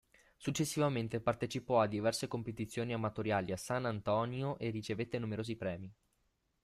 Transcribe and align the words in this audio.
Successivamente 0.35 1.19
partecipò 1.19 1.79
a 1.79 1.85
diverse 1.85 2.27
competizioni 2.27 2.91
amatoriali 2.91 3.51
a 3.51 3.55
San 3.55 3.85
Antonio 3.85 4.57
e 4.57 4.71
ricevette 4.71 5.19
numerosi 5.19 5.55
premi. 5.55 5.93